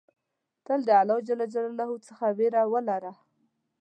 تل 0.65 0.79
د 0.87 0.89
الله 1.01 1.17
ج 1.27 1.27
څخه 2.07 2.25
ویره 2.37 2.63
ولره. 2.71 3.13